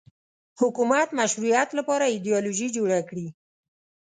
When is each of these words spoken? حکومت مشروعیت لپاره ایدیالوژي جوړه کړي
حکومت 0.61 1.07
مشروعیت 1.19 1.69
لپاره 1.79 2.05
ایدیالوژي 2.07 2.67
جوړه 2.77 2.99
کړي 3.09 3.27